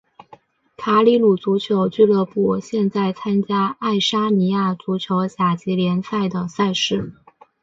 [0.77, 7.13] 卡里鲁足球俱乐部现在参加爱沙尼亚足球甲级联赛的赛事。